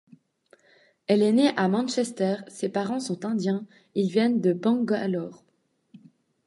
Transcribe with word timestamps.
Elle 1.05 1.21
est 1.21 1.31
née 1.31 1.49
à 1.57 1.67
Manchester, 1.67 2.37
ses 2.47 2.69
parents 2.69 2.99
sont 2.99 3.23
indiens, 3.23 3.67
ils 3.93 4.09
viennent 4.09 4.41
de 4.41 4.51
Bangalore. 4.51 5.43